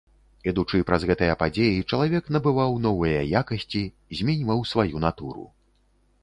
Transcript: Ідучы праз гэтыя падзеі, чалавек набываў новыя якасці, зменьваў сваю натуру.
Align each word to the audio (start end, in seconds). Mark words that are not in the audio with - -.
Ідучы 0.51 0.79
праз 0.89 1.03
гэтыя 1.09 1.33
падзеі, 1.41 1.83
чалавек 1.91 2.31
набываў 2.37 2.73
новыя 2.87 3.21
якасці, 3.41 3.83
зменьваў 4.21 4.65
сваю 4.73 5.05
натуру. 5.07 5.45